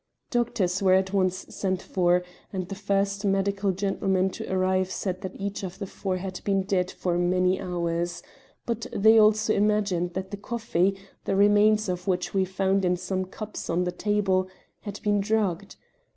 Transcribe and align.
"Doctors 0.31 0.81
were 0.81 0.95
at 0.95 1.13
once 1.13 1.45
sent 1.55 1.79
for, 1.79 2.23
and 2.51 2.67
the 2.67 2.73
first 2.73 3.23
medical 3.23 3.71
gentlemen 3.71 4.31
to 4.31 4.51
arrive 4.51 4.89
said 4.89 5.21
that 5.21 5.39
each 5.39 5.61
of 5.61 5.77
the 5.77 5.85
four 5.85 6.17
had 6.17 6.41
been 6.43 6.63
dead 6.63 6.89
for 6.89 7.19
many 7.19 7.61
hours, 7.61 8.23
but 8.65 8.87
they 8.91 9.19
also 9.19 9.53
imagined 9.53 10.15
that 10.15 10.31
the 10.31 10.37
coffee, 10.37 10.97
the 11.25 11.35
remains 11.35 11.87
of 11.87 12.07
which 12.07 12.33
we 12.33 12.45
found 12.45 12.83
in 12.83 12.97
some 12.97 13.25
cups 13.25 13.69
on 13.69 13.83
the 13.83 13.91
table, 13.91 14.47
had 14.79 14.99
been 15.03 15.19
drugged. 15.21 15.75